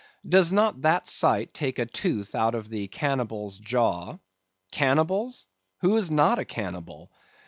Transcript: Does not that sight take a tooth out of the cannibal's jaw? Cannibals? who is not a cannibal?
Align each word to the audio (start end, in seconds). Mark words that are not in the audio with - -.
Does 0.27 0.51
not 0.51 0.81
that 0.81 1.07
sight 1.07 1.53
take 1.53 1.77
a 1.77 1.85
tooth 1.85 2.33
out 2.33 2.55
of 2.55 2.69
the 2.69 2.87
cannibal's 2.87 3.59
jaw? 3.59 4.17
Cannibals? 4.71 5.45
who 5.81 5.95
is 5.95 6.09
not 6.09 6.39
a 6.39 6.45
cannibal? 6.45 7.11